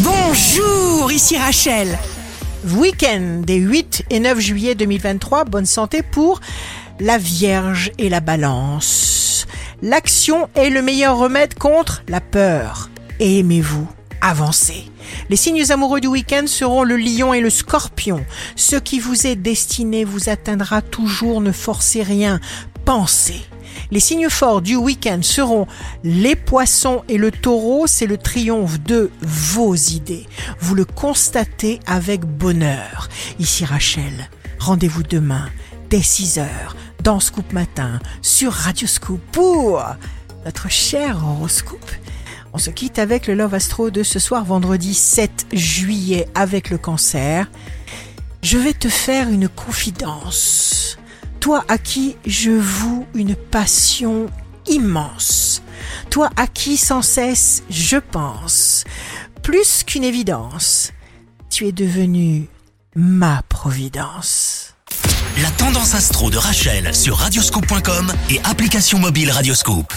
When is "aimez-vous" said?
13.20-13.88